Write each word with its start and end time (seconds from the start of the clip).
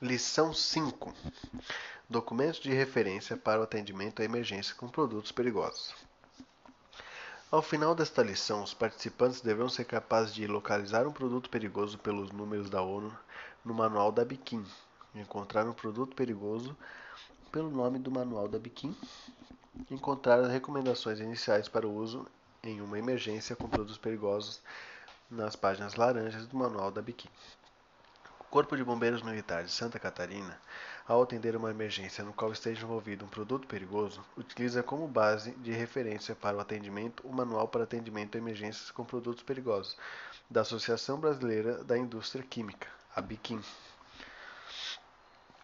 Lição 0.00 0.54
5: 0.54 1.12
Documentos 2.08 2.60
de 2.60 2.72
referência 2.72 3.36
para 3.36 3.58
o 3.58 3.64
atendimento 3.64 4.22
à 4.22 4.24
emergência 4.24 4.72
com 4.76 4.86
produtos 4.86 5.32
perigosos. 5.32 5.92
Ao 7.50 7.60
final 7.60 7.96
desta 7.96 8.22
lição, 8.22 8.62
os 8.62 8.72
participantes 8.72 9.40
deverão 9.40 9.68
ser 9.68 9.86
capazes 9.86 10.32
de 10.32 10.46
localizar 10.46 11.04
um 11.08 11.12
produto 11.12 11.50
perigoso 11.50 11.98
pelos 11.98 12.30
números 12.30 12.70
da 12.70 12.80
ONU 12.80 13.12
no 13.64 13.74
manual 13.74 14.12
da 14.12 14.24
Biquim, 14.24 14.64
encontrar 15.16 15.66
um 15.66 15.72
produto 15.72 16.14
perigoso 16.14 16.76
pelo 17.50 17.68
nome 17.68 17.98
do 17.98 18.08
manual 18.08 18.46
da 18.46 18.56
Biquim, 18.60 18.96
encontrar 19.90 20.38
as 20.38 20.48
recomendações 20.48 21.18
iniciais 21.18 21.66
para 21.66 21.88
o 21.88 21.92
uso 21.92 22.24
em 22.62 22.80
uma 22.80 23.00
emergência 23.00 23.56
com 23.56 23.68
produtos 23.68 23.98
perigosos 23.98 24.62
nas 25.28 25.56
páginas 25.56 25.96
laranjas 25.96 26.46
do 26.46 26.56
manual 26.56 26.92
da 26.92 27.02
Biquim. 27.02 27.28
Corpo 28.50 28.74
de 28.78 28.82
Bombeiros 28.82 29.22
Militar 29.22 29.62
de 29.62 29.70
Santa 29.70 29.98
Catarina, 29.98 30.58
ao 31.06 31.22
atender 31.22 31.54
uma 31.54 31.70
emergência 31.70 32.24
no 32.24 32.32
qual 32.32 32.50
esteja 32.50 32.82
envolvido 32.82 33.22
um 33.22 33.28
produto 33.28 33.68
perigoso, 33.68 34.24
utiliza 34.38 34.82
como 34.82 35.06
base 35.06 35.50
de 35.50 35.70
referência 35.70 36.34
para 36.34 36.56
o 36.56 36.60
atendimento 36.60 37.26
o 37.26 37.32
Manual 37.32 37.68
para 37.68 37.84
Atendimento 37.84 38.36
a 38.36 38.38
Emergências 38.38 38.90
com 38.90 39.04
Produtos 39.04 39.42
Perigosos, 39.42 39.98
da 40.48 40.62
Associação 40.62 41.20
Brasileira 41.20 41.84
da 41.84 41.98
Indústria 41.98 42.42
Química, 42.42 42.88
a 43.14 43.20
BIQUIM. 43.20 43.62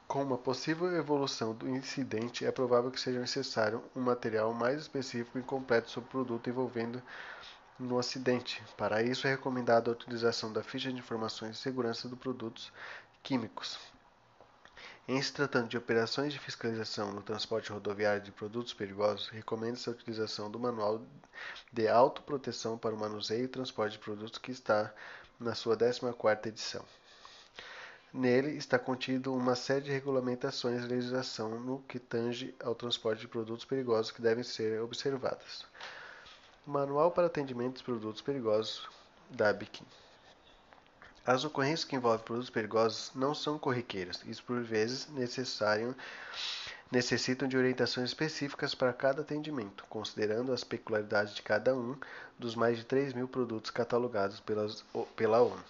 Com 0.07 0.23
uma 0.23 0.37
possível 0.37 0.95
evolução 0.95 1.55
do 1.55 1.67
incidente, 1.67 2.45
é 2.45 2.53
provável 2.53 2.91
que 2.91 3.01
seja 3.01 3.19
necessário 3.19 3.83
um 3.97 4.03
material 4.03 4.53
mais 4.53 4.83
específico 4.83 5.39
e 5.39 5.43
completo 5.43 5.91
sobre 5.91 6.09
o 6.09 6.11
produto 6.11 6.51
envolvendo 6.51 7.03
no 7.79 7.99
acidente. 7.99 8.63
Para 8.77 9.03
isso, 9.03 9.27
é 9.27 9.31
recomendada 9.31 9.91
a 9.91 9.95
utilização 9.95 10.53
da 10.53 10.63
ficha 10.63 10.93
de 10.93 10.99
informações 10.99 11.53
de 11.53 11.59
segurança 11.59 12.09
dos 12.09 12.19
produtos 12.19 12.73
químicos. 13.23 13.79
Em 15.07 15.21
se 15.21 15.33
tratando 15.33 15.69
de 15.69 15.77
operações 15.77 16.33
de 16.33 16.39
fiscalização 16.39 17.13
no 17.13 17.21
transporte 17.21 17.71
rodoviário 17.71 18.23
de 18.23 18.33
produtos 18.33 18.73
perigosos, 18.73 19.29
recomenda-se 19.29 19.89
a 19.89 19.93
utilização 19.93 20.51
do 20.51 20.59
Manual 20.59 21.03
de 21.71 21.87
Autoproteção 21.89 22.79
para 22.79 22.95
o 22.95 22.99
Manuseio 22.99 23.45
e 23.45 23.49
Transporte 23.49 23.93
de 23.93 23.99
Produtos 23.99 24.39
que 24.39 24.51
está 24.51 24.95
na 25.39 25.55
sua 25.55 25.77
14ª 25.77 26.47
edição. 26.47 26.85
Nele 28.15 28.57
está 28.57 28.79
contido 28.79 29.35
uma 29.35 29.55
série 29.57 29.87
de 29.87 29.91
regulamentações 29.91 30.85
e 30.85 30.87
legislação 30.87 31.61
no 31.61 31.81
que 31.81 31.99
tange 31.99 32.55
ao 32.63 32.75
transporte 32.75 33.21
de 33.21 33.29
produtos 33.29 33.65
perigosos 33.65 34.13
que 34.13 34.23
devem 34.23 34.45
ser 34.45 34.81
observadas. 34.81 35.67
Manual 36.67 37.11
para 37.11 37.27
atendimento 37.27 37.75
dos 37.75 37.83
produtos 37.83 38.23
perigosos 38.23 38.89
da 39.29 39.53
Biquim. 39.53 39.85
As 41.27 41.45
ocorrências 41.45 41.85
que 41.85 41.95
envolvem 41.95 42.25
produtos 42.25 42.49
perigosos 42.49 43.11
não 43.15 43.35
são 43.35 43.59
corriqueiras 43.59 44.23
e, 44.25 44.35
por 44.43 44.63
vezes, 44.63 45.07
necessitam 46.91 47.47
de 47.47 47.59
orientações 47.59 48.09
específicas 48.09 48.75
para 48.75 48.95
cada 48.95 49.21
atendimento, 49.21 49.85
considerando 49.91 50.55
as 50.55 50.65
peculiaridades 50.65 51.35
de 51.35 51.43
cada 51.43 51.75
um 51.75 51.99
dos 52.39 52.55
mais 52.55 52.79
de 52.79 52.85
3 52.85 53.13
mil 53.13 53.29
produtos 53.29 53.71
catalogados 53.71 54.41
pelas, 54.41 54.83
pela 55.15 55.43
ONU. 55.43 55.65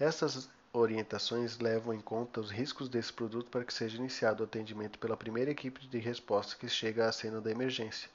Essas 0.00 0.50
orientações 0.72 1.60
levam 1.60 1.94
em 1.94 2.00
conta 2.00 2.40
os 2.40 2.50
riscos 2.50 2.88
desse 2.88 3.12
produto 3.12 3.48
para 3.50 3.64
que 3.64 3.72
seja 3.72 3.98
iniciado 3.98 4.42
o 4.42 4.46
atendimento 4.46 4.98
pela 4.98 5.16
primeira 5.16 5.52
equipe 5.52 5.86
de 5.86 5.98
resposta 5.98 6.56
que 6.58 6.68
chega 6.68 7.08
à 7.08 7.12
cena 7.12 7.40
da 7.40 7.52
emergência 7.52 8.10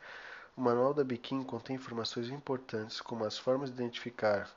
o 0.58 0.61
Manual 0.61 0.91
da 0.91 1.03
Biquim 1.03 1.44
contém 1.44 1.75
informações 1.75 2.30
importantes 2.30 3.00
como 3.00 3.23
as 3.23 3.38
formas 3.38 3.69
de 3.69 3.75
identificar 3.75 4.50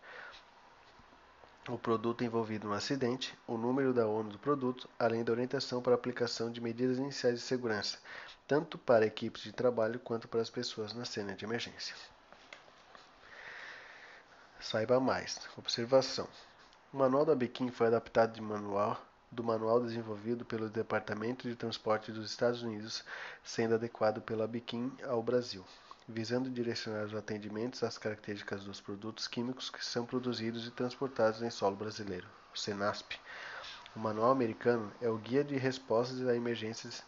o 1.69 1.77
produto 1.77 2.25
envolvido 2.25 2.67
no 2.67 2.73
acidente, 2.73 3.39
o 3.47 3.59
número 3.59 3.93
da 3.93 4.07
ONU 4.07 4.31
do 4.31 4.39
produto, 4.39 4.89
além 4.99 5.23
da 5.23 5.31
orientação 5.31 5.83
para 5.83 5.93
a 5.93 5.97
aplicação 5.97 6.51
de 6.51 6.59
medidas 6.59 6.97
iniciais 6.97 7.35
de 7.35 7.45
segurança, 7.45 7.99
tanto 8.49 8.79
para 8.79 9.05
equipes 9.05 9.43
de 9.43 9.53
trabalho 9.53 10.01
quanto 10.01 10.27
para 10.27 10.41
as 10.41 10.49
pessoas 10.49 10.95
na 10.95 11.05
cena 11.05 11.35
de 11.35 11.45
emergência. 11.45 11.95
Saiba 14.59 14.99
mais. 14.99 15.39
Observação. 15.59 16.27
O 16.95 16.97
Manual 16.97 17.27
da 17.27 17.35
Biquim 17.35 17.71
foi 17.71 17.89
adaptado 17.89 18.33
de 18.33 18.41
manual 18.41 18.99
do 19.31 19.45
manual 19.45 19.81
desenvolvido 19.81 20.47
pelo 20.47 20.71
Departamento 20.71 21.47
de 21.47 21.55
Transporte 21.55 22.11
dos 22.11 22.31
Estados 22.31 22.63
Unidos, 22.63 23.05
sendo 23.45 23.75
adequado 23.75 24.23
pela 24.23 24.49
Biquim 24.49 24.93
ao 25.05 25.23
Brasil 25.23 25.65
visando 26.11 26.51
direcionar 26.51 27.05
os 27.05 27.15
atendimentos 27.15 27.83
às 27.83 27.97
características 27.97 28.65
dos 28.65 28.81
produtos 28.81 29.29
químicos 29.29 29.71
que 29.71 29.85
são 29.85 30.05
produzidos 30.05 30.67
e 30.67 30.71
transportados 30.71 31.41
em 31.43 31.51
solo 31.51 31.77
brasileiro, 31.77 32.27
o 32.55 32.59
SENASP. 32.59 33.19
O 33.95 33.99
manual 33.99 34.31
americano 34.31 34.93
é 35.01 35.09
o 35.09 35.17
guia 35.17 35.43
de 35.43 35.57
respostas 35.57 36.27
a 36.27 36.35
emergências 36.35 37.03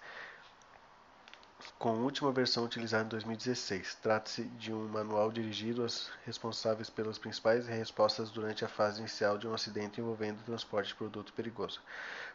com 1.82 1.96
última 1.96 2.30
versão 2.30 2.64
utilizada 2.64 3.06
em 3.06 3.08
2016. 3.08 3.96
Trata-se 3.96 4.44
de 4.44 4.72
um 4.72 4.86
manual 4.86 5.32
dirigido 5.32 5.82
aos 5.82 6.12
responsáveis 6.24 6.88
pelas 6.88 7.18
principais 7.18 7.66
respostas 7.66 8.30
durante 8.30 8.64
a 8.64 8.68
fase 8.68 9.00
inicial 9.00 9.36
de 9.36 9.48
um 9.48 9.52
acidente 9.52 10.00
envolvendo 10.00 10.38
o 10.38 10.44
transporte 10.44 10.90
de 10.90 10.94
produto 10.94 11.32
perigoso. 11.32 11.80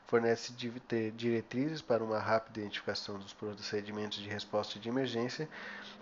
Fornece 0.05 0.51
diretrizes 1.15 1.81
para 1.81 2.03
uma 2.03 2.19
rápida 2.19 2.59
identificação 2.59 3.17
dos 3.17 3.31
procedimentos 3.31 4.17
de 4.17 4.27
resposta 4.27 4.77
de 4.79 4.89
emergência 4.89 5.47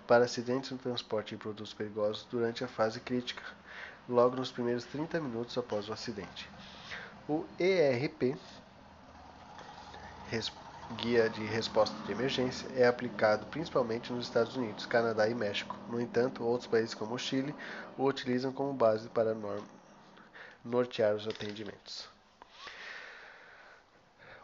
para 0.07 0.25
acidentes 0.25 0.71
no 0.71 0.79
transporte 0.79 1.35
de 1.35 1.37
produtos 1.37 1.71
perigosos 1.71 2.27
durante 2.31 2.63
a 2.63 2.67
fase 2.67 2.99
crítica, 2.99 3.43
logo 4.09 4.35
nos 4.35 4.51
primeiros 4.51 4.85
30 4.85 5.19
minutos 5.19 5.55
após 5.55 5.87
o 5.87 5.93
acidente. 5.93 6.49
O 7.29 7.45
ERP 7.59 8.35
Guia 10.91 11.29
de 11.29 11.43
Resposta 11.45 11.95
de 12.05 12.11
Emergência 12.11 12.67
é 12.73 12.85
aplicado 12.85 13.47
principalmente 13.47 14.13
nos 14.13 14.25
Estados 14.25 14.55
Unidos, 14.55 14.85
Canadá 14.85 15.27
e 15.27 15.33
México. 15.33 15.75
No 15.87 15.99
entanto, 15.99 16.43
outros 16.43 16.67
países 16.69 16.93
como 16.93 17.15
o 17.15 17.19
Chile 17.19 17.55
o 17.97 18.05
utilizam 18.05 18.53
como 18.53 18.73
base 18.73 19.09
para 19.09 19.35
nortear 20.63 21.15
os 21.15 21.27
atendimentos. 21.27 22.14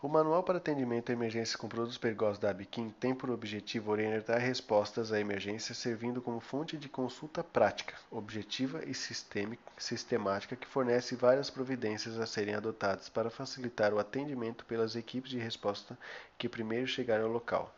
O 0.03 0.07
Manual 0.07 0.41
para 0.41 0.57
Atendimento 0.57 1.11
a 1.11 1.13
Emergências 1.13 1.55
com 1.55 1.69
Produtos 1.69 1.99
Perigosos 1.99 2.39
da 2.39 2.49
Abiquim 2.49 2.89
tem 2.99 3.13
por 3.13 3.29
objetivo 3.29 3.91
orientar 3.91 4.39
respostas 4.39 5.11
à 5.11 5.19
emergência 5.19 5.75
servindo 5.75 6.19
como 6.23 6.39
fonte 6.39 6.75
de 6.75 6.89
consulta 6.89 7.43
prática, 7.43 7.93
objetiva 8.09 8.83
e 8.83 8.95
sistemática 8.95 10.55
que 10.55 10.65
fornece 10.65 11.15
várias 11.15 11.51
providências 11.51 12.19
a 12.19 12.25
serem 12.25 12.55
adotadas 12.55 13.09
para 13.09 13.29
facilitar 13.29 13.93
o 13.93 13.99
atendimento 13.99 14.65
pelas 14.65 14.95
equipes 14.95 15.29
de 15.29 15.37
resposta 15.37 15.95
que 16.35 16.49
primeiro 16.49 16.87
chegarem 16.87 17.23
ao 17.23 17.31
local. 17.31 17.71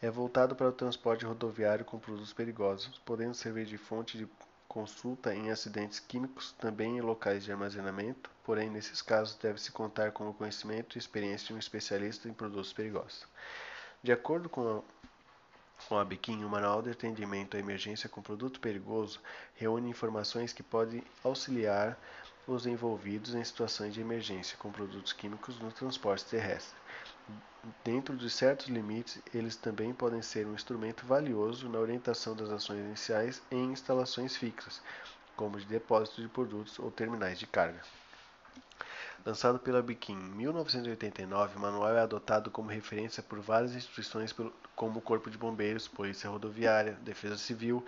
É 0.00 0.10
voltado 0.10 0.56
para 0.56 0.70
o 0.70 0.72
transporte 0.72 1.26
rodoviário 1.26 1.84
com 1.84 1.98
produtos 1.98 2.32
perigosos, 2.32 2.96
podendo 3.04 3.34
servir 3.34 3.66
de 3.66 3.76
fonte 3.76 4.16
de 4.16 4.26
consulta 4.78 5.34
em 5.34 5.50
acidentes 5.50 5.98
químicos, 5.98 6.52
também 6.52 6.98
em 6.98 7.00
locais 7.00 7.42
de 7.42 7.50
armazenamento, 7.50 8.30
porém, 8.44 8.70
nesses 8.70 9.02
casos, 9.02 9.34
deve-se 9.34 9.72
contar 9.72 10.12
com 10.12 10.30
o 10.30 10.32
conhecimento 10.32 10.96
e 10.96 11.00
experiência 11.00 11.48
de 11.48 11.54
um 11.54 11.58
especialista 11.58 12.28
em 12.28 12.32
produtos 12.32 12.72
perigosos. 12.72 13.26
De 14.00 14.12
acordo 14.12 14.48
com 14.48 14.78
a, 14.78 14.82
com 15.88 15.98
a 15.98 16.04
Biquim, 16.04 16.44
o 16.44 16.48
Manual 16.48 16.80
de 16.80 16.90
Atendimento 16.90 17.56
à 17.56 17.60
Emergência 17.60 18.08
com 18.08 18.22
Produto 18.22 18.60
Perigoso 18.60 19.20
reúne 19.56 19.90
informações 19.90 20.52
que 20.52 20.62
podem 20.62 21.02
auxiliar 21.24 21.98
os 22.48 22.66
envolvidos 22.66 23.34
em 23.34 23.44
situações 23.44 23.92
de 23.92 24.00
emergência 24.00 24.56
com 24.58 24.72
produtos 24.72 25.12
químicos 25.12 25.60
no 25.60 25.70
transporte 25.70 26.24
terrestre. 26.24 26.74
Dentro 27.84 28.16
de 28.16 28.30
certos 28.30 28.68
limites, 28.68 29.20
eles 29.34 29.54
também 29.54 29.92
podem 29.92 30.22
ser 30.22 30.46
um 30.46 30.54
instrumento 30.54 31.04
valioso 31.04 31.68
na 31.68 31.78
orientação 31.78 32.34
das 32.34 32.48
ações 32.48 32.80
iniciais 32.80 33.42
em 33.50 33.72
instalações 33.72 34.34
fixas, 34.34 34.80
como 35.36 35.60
de 35.60 35.66
depósito 35.66 36.22
de 36.22 36.28
produtos 36.28 36.78
ou 36.78 36.90
terminais 36.90 37.38
de 37.38 37.46
carga. 37.46 37.82
Lançado 39.26 39.58
pela 39.58 39.82
Biquim 39.82 40.14
em 40.14 40.30
1989, 40.36 41.56
o 41.56 41.60
manual 41.60 41.94
é 41.94 42.00
adotado 42.00 42.50
como 42.50 42.70
referência 42.70 43.22
por 43.22 43.40
várias 43.40 43.74
instituições 43.74 44.34
como 44.74 45.00
o 45.00 45.02
Corpo 45.02 45.30
de 45.30 45.36
Bombeiros, 45.36 45.86
Polícia 45.86 46.30
Rodoviária, 46.30 46.96
Defesa 47.02 47.36
Civil 47.36 47.84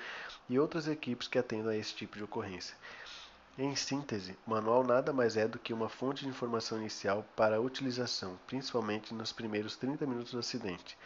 e 0.50 0.58
outras 0.58 0.87
equipes 0.87 1.29
que 1.29 1.38
atendam 1.38 1.70
a 1.70 1.76
esse 1.76 1.94
tipo 1.94 2.19
de 2.19 2.25
ocorrência. 2.25 2.76
Em 3.58 3.75
síntese, 3.75 4.38
o 4.47 4.50
manual 4.50 4.85
nada 4.85 5.12
mais 5.12 5.37
é 5.37 5.47
do 5.47 5.58
que 5.58 5.73
uma 5.73 5.88
fonte 5.88 6.23
de 6.23 6.31
informação 6.31 6.79
inicial 6.79 7.26
para 7.37 7.56
a 7.56 7.61
utilização, 7.61 8.38
principalmente 8.47 9.12
nos 9.12 9.32
primeiros 9.32 9.76
30 9.76 10.06
minutos 10.06 10.32
do 10.32 10.38
acidente. 10.38 10.97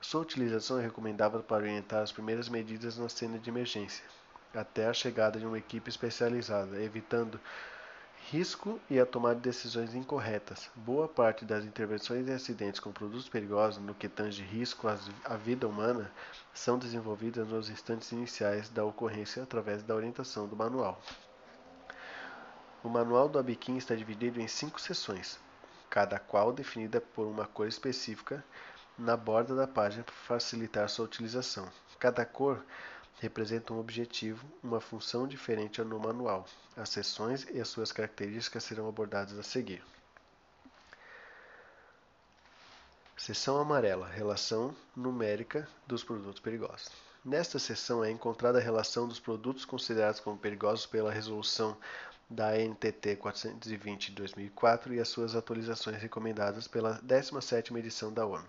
Sua 0.00 0.22
utilização 0.22 0.78
é 0.78 0.82
recomendável 0.82 1.42
para 1.42 1.62
orientar 1.62 2.02
as 2.02 2.10
primeiras 2.10 2.48
medidas 2.48 2.96
na 2.96 3.08
cena 3.08 3.38
de 3.38 3.50
emergência, 3.50 4.02
até 4.54 4.86
a 4.86 4.94
chegada 4.94 5.38
de 5.38 5.46
uma 5.46 5.58
equipe 5.58 5.90
especializada, 5.90 6.82
evitando 6.82 7.38
risco 8.30 8.80
e 8.88 8.98
a 8.98 9.06
tomada 9.06 9.36
de 9.36 9.42
decisões 9.42 9.94
incorretas. 9.94 10.70
Boa 10.74 11.06
parte 11.06 11.44
das 11.44 11.64
intervenções 11.64 12.26
em 12.26 12.32
acidentes 12.32 12.80
com 12.80 12.90
produtos 12.90 13.28
perigosos, 13.28 13.82
no 13.82 13.94
que 13.94 14.08
tange 14.08 14.42
risco 14.42 14.88
à 14.88 15.36
vida 15.36 15.68
humana, 15.68 16.10
são 16.52 16.78
desenvolvidas 16.78 17.46
nos 17.46 17.68
instantes 17.68 18.10
iniciais 18.10 18.70
da 18.70 18.84
ocorrência 18.84 19.42
através 19.42 19.82
da 19.82 19.94
orientação 19.94 20.48
do 20.48 20.56
manual. 20.56 21.00
O 22.82 22.88
manual 22.88 23.28
do 23.28 23.38
Abiquim 23.38 23.76
está 23.76 23.94
dividido 23.94 24.40
em 24.40 24.48
cinco 24.48 24.80
seções. 24.80 25.38
cada 25.90 26.18
qual 26.18 26.52
definida 26.52 27.00
por 27.00 27.26
uma 27.26 27.46
cor 27.46 27.66
específica 27.66 28.44
na 28.96 29.16
borda 29.16 29.54
da 29.56 29.66
página 29.66 30.04
para 30.04 30.14
facilitar 30.14 30.88
sua 30.88 31.04
utilização. 31.04 31.68
Cada 31.98 32.24
cor 32.24 32.64
representa 33.18 33.74
um 33.74 33.78
objetivo, 33.78 34.46
uma 34.62 34.80
função 34.80 35.26
diferente 35.26 35.82
no 35.82 35.98
manual. 35.98 36.46
As 36.76 36.88
seções 36.88 37.46
e 37.50 37.60
as 37.60 37.68
suas 37.68 37.92
características 37.92 38.64
serão 38.64 38.88
abordadas 38.88 39.38
a 39.38 39.42
seguir. 39.42 39.82
Seção 43.16 43.58
amarela: 43.58 44.08
Relação 44.08 44.74
numérica 44.96 45.68
dos 45.86 46.02
produtos 46.02 46.40
perigosos. 46.40 46.88
Nesta 47.22 47.58
seção 47.58 48.02
é 48.02 48.10
encontrada 48.10 48.58
a 48.58 48.62
relação 48.62 49.06
dos 49.06 49.20
produtos 49.20 49.66
considerados 49.66 50.20
como 50.20 50.38
perigosos 50.38 50.86
pela 50.86 51.12
resolução 51.12 51.76
da 52.30 52.56
NTT 52.56 53.16
420 53.16 54.10
de 54.10 54.14
2004 54.14 54.94
e 54.94 55.00
as 55.00 55.08
suas 55.08 55.34
atualizações 55.34 56.00
recomendadas 56.00 56.68
pela 56.68 57.00
17ª 57.02 57.76
edição 57.76 58.12
da 58.12 58.24
ONU 58.24 58.48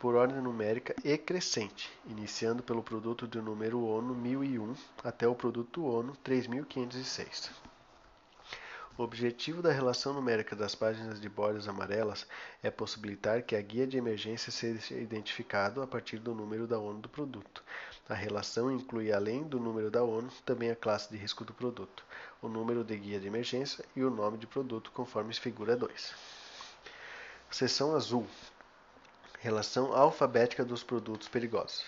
por 0.00 0.14
ordem 0.14 0.40
numérica 0.40 0.96
e 1.04 1.18
crescente, 1.18 1.90
iniciando 2.06 2.62
pelo 2.62 2.82
produto 2.82 3.26
do 3.26 3.42
número 3.42 3.84
ONU 3.84 4.14
1001 4.14 4.74
até 5.04 5.28
o 5.28 5.34
produto 5.34 5.84
ONU 5.84 6.16
3506. 6.24 7.69
O 9.00 9.02
objetivo 9.02 9.62
da 9.62 9.72
relação 9.72 10.12
numérica 10.12 10.54
das 10.54 10.74
páginas 10.74 11.18
de 11.18 11.26
bordas 11.26 11.66
amarelas 11.66 12.26
é 12.62 12.70
possibilitar 12.70 13.42
que 13.42 13.56
a 13.56 13.62
guia 13.62 13.86
de 13.86 13.96
emergência 13.96 14.52
seja 14.52 14.94
identificado 14.94 15.80
a 15.80 15.86
partir 15.86 16.18
do 16.18 16.34
número 16.34 16.66
da 16.66 16.78
ONU 16.78 17.00
do 17.00 17.08
produto. 17.08 17.64
A 18.06 18.12
relação 18.12 18.70
inclui, 18.70 19.10
além 19.10 19.42
do 19.42 19.58
número 19.58 19.90
da 19.90 20.04
ONU, 20.04 20.30
também 20.44 20.70
a 20.70 20.76
classe 20.76 21.08
de 21.10 21.16
risco 21.16 21.46
do 21.46 21.54
produto, 21.54 22.04
o 22.42 22.48
número 22.48 22.84
de 22.84 22.94
guia 22.94 23.18
de 23.18 23.26
emergência 23.26 23.82
e 23.96 24.04
o 24.04 24.10
nome 24.10 24.36
de 24.36 24.46
produto, 24.46 24.92
conforme 24.92 25.32
figura 25.32 25.74
2. 25.74 26.14
Seção 27.50 27.96
azul 27.96 28.26
Relação 29.38 29.96
alfabética 29.96 30.62
dos 30.62 30.82
produtos 30.82 31.26
perigosos. 31.26 31.86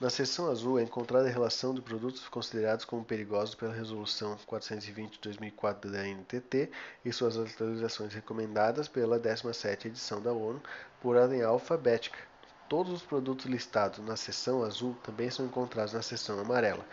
Na 0.00 0.08
seção 0.08 0.50
azul 0.50 0.78
é 0.78 0.82
encontrada 0.82 1.28
a 1.28 1.30
relação 1.30 1.74
de 1.74 1.82
produtos 1.82 2.26
considerados 2.26 2.86
como 2.86 3.04
perigosos 3.04 3.54
pela 3.54 3.74
Resolução 3.74 4.34
420/2004 4.46 5.90
da 5.90 6.06
NTT 6.06 6.70
e 7.04 7.12
suas 7.12 7.36
atualizações 7.36 8.14
recomendadas 8.14 8.88
pela 8.88 9.20
17ª 9.20 9.84
edição 9.84 10.22
da 10.22 10.32
ONU 10.32 10.58
por 11.02 11.16
ordem 11.16 11.42
alfabética. 11.42 12.18
Todos 12.66 12.94
os 12.94 13.02
produtos 13.02 13.44
listados 13.44 14.02
na 14.02 14.16
seção 14.16 14.64
azul 14.64 14.96
também 15.02 15.28
são 15.28 15.44
encontrados 15.44 15.92
na 15.92 16.00
seção 16.00 16.40
amarela. 16.40 16.86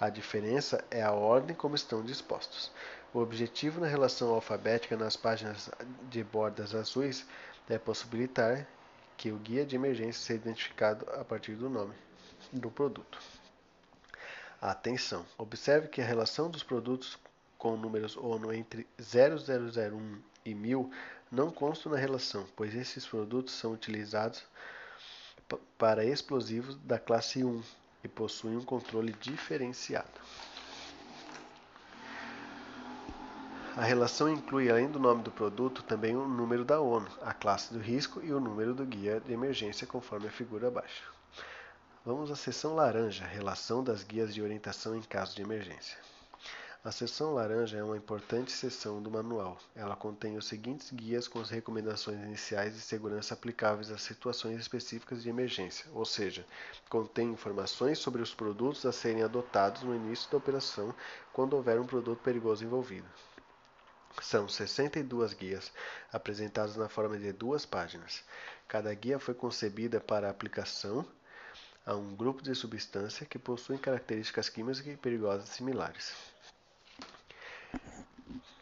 A 0.00 0.08
diferença 0.08 0.82
é 0.90 1.02
a 1.02 1.12
ordem 1.12 1.54
como 1.54 1.74
estão 1.74 2.02
dispostos. 2.02 2.70
O 3.12 3.18
objetivo 3.18 3.78
na 3.78 3.86
relação 3.86 4.30
alfabética 4.30 4.96
nas 4.96 5.18
páginas 5.18 5.68
de 6.08 6.24
bordas 6.24 6.74
azuis 6.74 7.26
é 7.68 7.78
possibilitar 7.78 8.66
que 9.18 9.30
o 9.30 9.36
guia 9.36 9.66
de 9.66 9.76
emergência 9.76 10.22
seja 10.22 10.40
identificado 10.40 11.04
a 11.10 11.22
partir 11.22 11.54
do 11.54 11.68
nome 11.68 12.07
do 12.52 12.70
produto. 12.70 13.18
Atenção! 14.60 15.24
Observe 15.36 15.88
que 15.88 16.00
a 16.00 16.04
relação 16.04 16.50
dos 16.50 16.62
produtos 16.62 17.18
com 17.56 17.76
números 17.76 18.16
ONU 18.16 18.52
entre 18.52 18.86
0001 19.00 20.20
e 20.44 20.54
1000 20.54 20.90
não 21.30 21.50
constam 21.50 21.92
na 21.92 21.98
relação, 21.98 22.46
pois 22.56 22.74
esses 22.74 23.06
produtos 23.06 23.54
são 23.54 23.72
utilizados 23.72 24.44
para 25.76 26.04
explosivos 26.04 26.76
da 26.76 26.98
classe 26.98 27.44
1 27.44 27.62
e 28.04 28.08
possuem 28.08 28.56
um 28.56 28.64
controle 28.64 29.12
diferenciado. 29.20 30.20
A 33.76 33.82
relação 33.82 34.28
inclui, 34.28 34.68
além 34.68 34.90
do 34.90 34.98
nome 34.98 35.22
do 35.22 35.30
produto, 35.30 35.84
também 35.84 36.16
o 36.16 36.26
número 36.26 36.64
da 36.64 36.80
ONU, 36.80 37.08
a 37.22 37.32
classe 37.32 37.72
do 37.72 37.78
risco 37.78 38.20
e 38.24 38.32
o 38.32 38.40
número 38.40 38.74
do 38.74 38.84
guia 38.84 39.20
de 39.20 39.32
emergência, 39.32 39.86
conforme 39.86 40.26
a 40.26 40.32
figura 40.32 40.66
abaixo. 40.66 41.17
Vamos 42.04 42.30
à 42.30 42.36
seção 42.36 42.74
laranja, 42.74 43.26
relação 43.26 43.82
das 43.82 44.04
guias 44.04 44.32
de 44.32 44.40
orientação 44.40 44.96
em 44.96 45.02
caso 45.02 45.34
de 45.34 45.42
emergência. 45.42 45.98
A 46.84 46.92
seção 46.92 47.34
laranja 47.34 47.76
é 47.76 47.82
uma 47.82 47.96
importante 47.96 48.52
seção 48.52 49.02
do 49.02 49.10
manual. 49.10 49.58
Ela 49.74 49.96
contém 49.96 50.36
os 50.36 50.46
seguintes 50.46 50.92
guias 50.92 51.26
com 51.26 51.40
as 51.40 51.50
recomendações 51.50 52.20
iniciais 52.20 52.74
de 52.74 52.80
segurança 52.80 53.34
aplicáveis 53.34 53.90
a 53.90 53.98
situações 53.98 54.60
específicas 54.60 55.24
de 55.24 55.28
emergência, 55.28 55.90
ou 55.92 56.04
seja, 56.04 56.46
contém 56.88 57.32
informações 57.32 57.98
sobre 57.98 58.22
os 58.22 58.32
produtos 58.32 58.86
a 58.86 58.92
serem 58.92 59.24
adotados 59.24 59.82
no 59.82 59.94
início 59.94 60.30
da 60.30 60.38
operação 60.38 60.94
quando 61.32 61.54
houver 61.54 61.80
um 61.80 61.86
produto 61.86 62.22
perigoso 62.22 62.64
envolvido. 62.64 63.08
São 64.22 64.48
62 64.48 65.34
guias, 65.34 65.72
apresentadas 66.12 66.76
na 66.76 66.88
forma 66.88 67.18
de 67.18 67.32
duas 67.32 67.66
páginas. 67.66 68.22
Cada 68.68 68.94
guia 68.94 69.18
foi 69.18 69.34
concebida 69.34 70.00
para 70.00 70.30
aplicação 70.30 71.04
a 71.88 71.96
um 71.96 72.14
grupo 72.14 72.42
de 72.42 72.54
substância 72.54 73.24
que 73.24 73.38
possuem 73.38 73.78
características 73.78 74.50
químicas 74.50 74.86
e 74.86 74.94
perigosas 74.94 75.48
similares. 75.48 76.14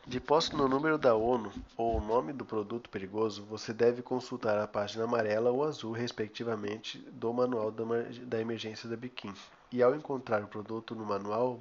De 0.06 0.20
posse 0.20 0.54
no 0.54 0.68
número 0.68 0.96
da 0.96 1.16
ONU 1.16 1.52
ou 1.76 1.96
o 1.96 2.00
nome 2.00 2.32
do 2.32 2.44
produto 2.44 2.88
perigoso, 2.88 3.42
você 3.42 3.72
deve 3.72 4.00
consultar 4.00 4.56
a 4.56 4.68
página 4.68 5.02
amarela 5.02 5.50
ou 5.50 5.64
azul, 5.64 5.90
respectivamente, 5.90 6.98
do 7.10 7.32
Manual 7.32 7.72
da 7.72 8.40
Emergência 8.40 8.88
da 8.88 8.96
Biquim. 8.96 9.34
E 9.72 9.82
ao 9.82 9.96
encontrar 9.96 10.44
o 10.44 10.46
produto 10.46 10.94
no 10.94 11.04
manual, 11.04 11.58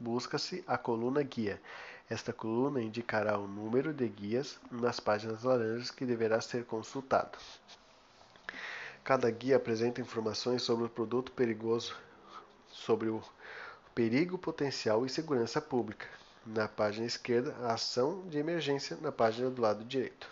busca-se 0.00 0.64
a 0.66 0.76
coluna 0.76 1.22
Guia. 1.22 1.62
Esta 2.10 2.32
coluna 2.32 2.82
indicará 2.82 3.38
o 3.38 3.46
número 3.46 3.94
de 3.94 4.08
guias 4.08 4.58
nas 4.72 4.98
páginas 4.98 5.44
laranjas 5.44 5.92
que 5.92 6.04
deverá 6.04 6.40
ser 6.40 6.64
consultado. 6.64 7.38
Cada 9.06 9.30
guia 9.30 9.56
apresenta 9.56 10.00
informações 10.00 10.62
sobre 10.62 10.84
o 10.84 10.88
produto 10.88 11.30
perigoso, 11.30 11.96
sobre 12.68 13.08
o 13.08 13.22
perigo 13.94 14.36
potencial 14.36 15.06
e 15.06 15.08
segurança 15.08 15.60
pública. 15.60 16.08
Na 16.44 16.66
página 16.66 17.06
esquerda, 17.06 17.54
a 17.62 17.74
ação 17.74 18.26
de 18.28 18.36
emergência 18.36 18.98
na 19.00 19.12
página 19.12 19.48
do 19.48 19.62
lado 19.62 19.84
direito. 19.84 20.28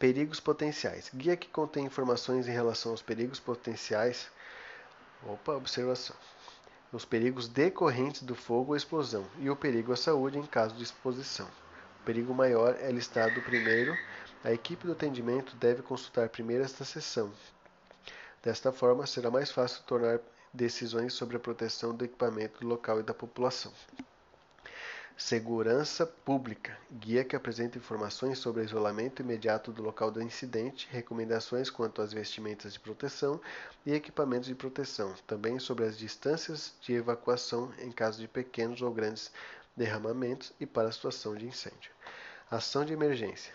Perigos 0.00 0.40
potenciais. 0.40 1.10
Guia 1.14 1.36
que 1.36 1.48
contém 1.48 1.86
informações 1.86 2.48
em 2.48 2.52
relação 2.52 2.90
aos 2.90 3.02
perigos 3.02 3.38
potenciais. 3.38 4.28
Opa, 5.24 5.52
observação 5.52 6.16
os 6.92 7.04
perigos 7.04 7.48
decorrentes 7.48 8.22
do 8.22 8.34
fogo 8.34 8.72
ou 8.72 8.76
explosão 8.76 9.24
e 9.38 9.48
o 9.48 9.56
perigo 9.56 9.92
à 9.92 9.96
saúde 9.96 10.38
em 10.38 10.44
caso 10.44 10.74
de 10.74 10.82
exposição. 10.82 11.46
O 12.00 12.04
perigo 12.04 12.34
maior 12.34 12.76
é 12.80 12.90
listado 12.90 13.40
primeiro. 13.42 13.96
A 14.44 14.52
equipe 14.52 14.86
do 14.86 14.92
atendimento 14.92 15.54
deve 15.54 15.82
consultar 15.82 16.28
primeiro 16.28 16.64
esta 16.64 16.84
seção. 16.84 17.32
Desta 18.42 18.72
forma, 18.72 19.06
será 19.06 19.30
mais 19.30 19.52
fácil 19.52 19.84
tornar 19.84 20.18
decisões 20.52 21.12
sobre 21.12 21.36
a 21.36 21.40
proteção 21.40 21.94
do 21.94 22.04
equipamento 22.04 22.58
do 22.60 22.66
local 22.66 22.98
e 22.98 23.04
da 23.04 23.14
população. 23.14 23.72
Segurança 25.16 26.04
Pública 26.04 26.76
guia 26.90 27.22
que 27.22 27.36
apresenta 27.36 27.78
informações 27.78 28.38
sobre 28.38 28.62
o 28.62 28.64
isolamento 28.64 29.22
imediato 29.22 29.70
do 29.70 29.80
local 29.80 30.10
do 30.10 30.20
incidente, 30.20 30.88
recomendações 30.90 31.70
quanto 31.70 32.02
às 32.02 32.12
vestimentas 32.12 32.72
de 32.72 32.80
proteção 32.80 33.40
e 33.86 33.92
equipamentos 33.92 34.48
de 34.48 34.56
proteção, 34.56 35.14
também 35.24 35.60
sobre 35.60 35.84
as 35.84 35.96
distâncias 35.96 36.74
de 36.80 36.94
evacuação 36.94 37.72
em 37.78 37.92
caso 37.92 38.20
de 38.20 38.26
pequenos 38.26 38.82
ou 38.82 38.92
grandes 38.92 39.30
derramamentos 39.76 40.52
e 40.58 40.66
para 40.66 40.88
a 40.88 40.92
situação 40.92 41.36
de 41.36 41.46
incêndio. 41.46 41.92
Ação 42.50 42.84
de 42.84 42.92
emergência. 42.92 43.54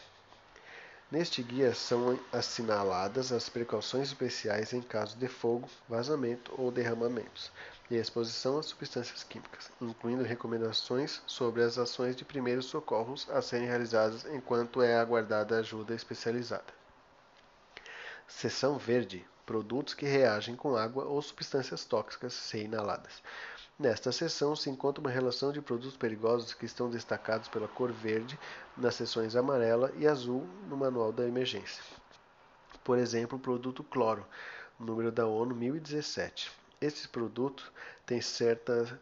Neste 1.10 1.42
guia 1.42 1.74
são 1.74 2.20
assinaladas 2.34 3.32
as 3.32 3.48
precauções 3.48 4.10
especiais 4.10 4.74
em 4.74 4.82
caso 4.82 5.16
de 5.16 5.30
fogo, 5.30 5.70
vazamento 5.88 6.54
ou 6.58 6.70
derramamentos 6.70 7.50
e 7.90 7.96
exposição 7.96 8.60
a 8.60 8.64
substâncias 8.64 9.24
químicas, 9.24 9.72
incluindo 9.80 10.24
recomendações 10.24 11.22
sobre 11.26 11.64
as 11.64 11.78
ações 11.78 12.14
de 12.14 12.26
primeiros 12.26 12.66
socorros 12.66 13.26
a 13.30 13.42
serem 13.42 13.70
realizadas 13.70 14.26
enquanto 14.26 14.82
é 14.82 14.98
aguardada 14.98 15.58
ajuda 15.58 15.96
especializada. 15.96 16.74
Seção 18.28 18.78
verde: 18.78 19.26
produtos 19.46 19.94
que 19.94 20.06
reagem 20.06 20.58
com 20.58 20.76
água 20.76 21.06
ou 21.06 21.22
substâncias 21.22 21.86
tóxicas 21.86 22.34
se 22.34 22.58
inaladas. 22.58 23.24
Nesta 23.80 24.12
seção 24.12 24.56
se 24.56 24.70
encontra 24.70 25.02
uma 25.02 25.10
relação 25.10 25.52
de 25.52 25.62
produtos 25.62 25.96
perigosos 25.96 26.54
que 26.54 26.66
estão 26.66 26.90
destacados 26.90 27.48
pela 27.48 27.68
cor 27.68 27.92
verde 27.92 28.38
nas 28.76 28.96
seções 28.96 29.36
amarela 29.36 29.94
e 29.98 30.08
azul 30.08 30.48
no 30.68 30.76
manual 30.76 31.12
da 31.12 31.28
emergência. 31.28 31.84
Por 32.84 32.98
exemplo, 32.98 33.38
o 33.38 33.42
produto 33.42 33.84
cloro, 33.84 34.26
número 34.80 35.12
da 35.12 35.28
ONU 35.28 35.54
1017 35.56 36.52
esse 36.80 37.08
produto 37.08 37.72
tem 38.06 38.22
certa 38.22 39.00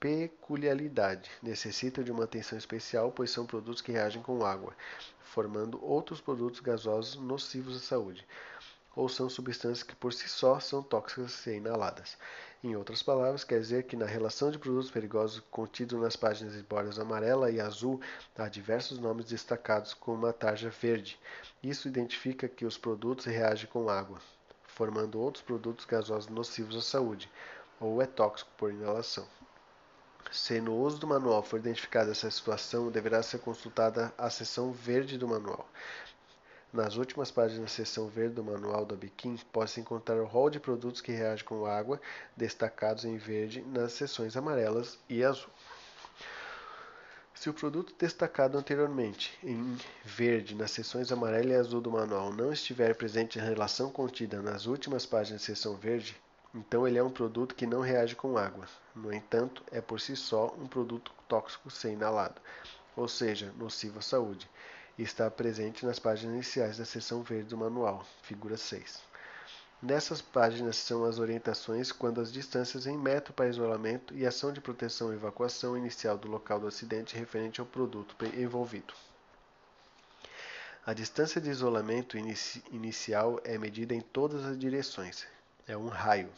peculiaridade, 0.00 1.30
necessitam 1.42 2.02
de 2.02 2.10
uma 2.10 2.24
atenção 2.24 2.58
especial, 2.58 3.12
pois 3.12 3.30
são 3.30 3.46
produtos 3.46 3.80
que 3.80 3.92
reagem 3.92 4.20
com 4.20 4.44
água, 4.44 4.74
formando 5.20 5.82
outros 5.84 6.20
produtos 6.20 6.60
gasosos 6.60 7.16
nocivos 7.16 7.76
à 7.76 7.80
saúde, 7.80 8.26
ou 8.96 9.08
são 9.08 9.28
substâncias 9.28 9.84
que 9.84 9.94
por 9.94 10.12
si 10.12 10.28
só 10.28 10.58
são 10.58 10.82
tóxicas 10.82 11.32
se 11.32 11.56
inaladas. 11.56 12.18
Em 12.66 12.74
outras 12.74 13.00
palavras, 13.00 13.44
quer 13.44 13.60
dizer 13.60 13.84
que 13.84 13.94
na 13.94 14.06
relação 14.06 14.50
de 14.50 14.58
produtos 14.58 14.90
perigosos 14.90 15.40
contido 15.52 15.98
nas 15.98 16.16
páginas 16.16 16.52
de 16.52 16.64
bordas 16.64 16.98
amarela 16.98 17.48
e 17.48 17.60
azul 17.60 18.00
há 18.36 18.48
diversos 18.48 18.98
nomes 18.98 19.26
destacados 19.26 19.94
com 19.94 20.12
uma 20.12 20.32
tarja 20.32 20.68
verde. 20.68 21.16
Isso 21.62 21.86
identifica 21.86 22.48
que 22.48 22.66
os 22.66 22.76
produtos 22.76 23.24
reagem 23.24 23.68
com 23.68 23.88
água, 23.88 24.18
formando 24.64 25.20
outros 25.20 25.44
produtos 25.44 25.84
gasosos 25.84 26.28
nocivos 26.28 26.74
à 26.74 26.80
saúde, 26.80 27.30
ou 27.78 28.02
é 28.02 28.06
tóxico 28.06 28.50
por 28.56 28.72
inalação. 28.72 29.28
Se 30.32 30.60
no 30.60 30.76
uso 30.76 30.98
do 30.98 31.06
manual 31.06 31.44
for 31.44 31.60
identificada 31.60 32.10
essa 32.10 32.28
situação, 32.28 32.90
deverá 32.90 33.22
ser 33.22 33.38
consultada 33.38 34.12
a 34.18 34.28
seção 34.28 34.72
verde 34.72 35.16
do 35.16 35.28
manual. 35.28 35.68
Nas 36.72 36.96
últimas 36.96 37.30
páginas 37.30 37.62
da 37.62 37.68
seção 37.68 38.08
verde 38.08 38.34
do 38.34 38.44
manual 38.44 38.84
da 38.84 38.96
Biquim, 38.96 39.38
pode-se 39.52 39.80
encontrar 39.80 40.16
o 40.16 40.26
rol 40.26 40.50
de 40.50 40.58
produtos 40.58 41.00
que 41.00 41.12
reagem 41.12 41.44
com 41.44 41.64
água, 41.64 42.00
destacados 42.36 43.04
em 43.04 43.16
verde 43.16 43.62
nas 43.62 43.92
seções 43.92 44.36
amarelas 44.36 44.98
e 45.08 45.22
azul. 45.24 45.48
Se 47.34 47.48
o 47.48 47.54
produto 47.54 47.94
destacado 47.98 48.58
anteriormente 48.58 49.38
em 49.44 49.78
verde 50.04 50.54
nas 50.54 50.72
seções 50.72 51.12
amarela 51.12 51.52
e 51.52 51.54
azul 51.54 51.80
do 51.80 51.90
manual 51.90 52.32
não 52.32 52.52
estiver 52.52 52.94
presente 52.96 53.38
na 53.38 53.44
relação 53.44 53.90
contida 53.90 54.42
nas 54.42 54.66
últimas 54.66 55.06
páginas 55.06 55.42
da 55.42 55.46
seção 55.46 55.76
verde, 55.76 56.20
então 56.54 56.86
ele 56.86 56.98
é 56.98 57.02
um 57.02 57.10
produto 57.10 57.54
que 57.54 57.66
não 57.66 57.80
reage 57.80 58.16
com 58.16 58.36
água. 58.36 58.66
No 58.94 59.12
entanto, 59.12 59.62
é 59.70 59.80
por 59.80 60.00
si 60.00 60.16
só 60.16 60.52
um 60.58 60.66
produto 60.66 61.12
tóxico 61.28 61.70
ser 61.70 61.92
inalado, 61.92 62.40
ou 62.96 63.06
seja, 63.06 63.52
nocivo 63.56 64.00
à 64.00 64.02
saúde 64.02 64.48
e 64.98 65.02
está 65.02 65.30
presente 65.30 65.84
nas 65.84 65.98
páginas 65.98 66.34
iniciais 66.34 66.78
da 66.78 66.84
seção 66.84 67.22
verde 67.22 67.48
do 67.48 67.56
manual, 67.56 68.04
figura 68.22 68.56
6. 68.56 69.02
Nessas 69.82 70.22
páginas 70.22 70.76
são 70.76 71.04
as 71.04 71.18
orientações 71.18 71.92
quando 71.92 72.20
as 72.20 72.32
distâncias 72.32 72.86
em 72.86 72.96
metro 72.96 73.34
para 73.34 73.48
isolamento 73.48 74.14
e 74.14 74.24
ação 74.24 74.50
de 74.50 74.60
proteção 74.60 75.12
e 75.12 75.16
evacuação 75.16 75.76
inicial 75.76 76.16
do 76.16 76.28
local 76.28 76.58
do 76.58 76.66
acidente 76.66 77.16
referente 77.16 77.60
ao 77.60 77.66
produto 77.66 78.16
envolvido. 78.34 78.94
A 80.86 80.94
distância 80.94 81.40
de 81.40 81.50
isolamento 81.50 82.16
inici 82.16 82.62
inicial 82.70 83.40
é 83.44 83.58
medida 83.58 83.92
em 83.92 84.00
todas 84.00 84.44
as 84.44 84.56
direções. 84.56 85.26
É 85.66 85.76
um 85.76 85.88
raio. 85.88 86.30